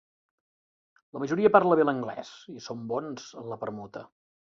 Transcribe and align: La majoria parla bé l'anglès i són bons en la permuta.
La 1.17 1.19
majoria 1.23 1.51
parla 1.55 1.77
bé 1.79 1.85
l'anglès 1.85 2.31
i 2.53 2.63
són 2.69 2.81
bons 2.93 3.29
en 3.43 3.53
la 3.53 3.59
permuta. 3.65 4.03